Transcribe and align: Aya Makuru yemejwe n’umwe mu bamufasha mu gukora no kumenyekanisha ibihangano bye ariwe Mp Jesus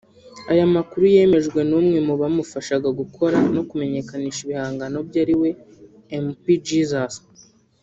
Aya 0.51 0.65
Makuru 0.75 1.05
yemejwe 1.15 1.59
n’umwe 1.69 1.99
mu 2.07 2.13
bamufasha 2.21 2.73
mu 2.83 2.91
gukora 2.99 3.37
no 3.55 3.61
kumenyekanisha 3.69 4.39
ibihangano 4.43 4.97
bye 5.07 5.19
ariwe 5.23 5.49
Mp 6.27 6.43
Jesus 6.67 7.13